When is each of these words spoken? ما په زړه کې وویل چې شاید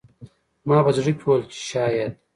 ما 0.67 0.77
په 0.85 0.91
زړه 0.95 1.11
کې 1.17 1.23
وویل 1.25 1.43
چې 1.51 1.59
شاید 1.71 2.11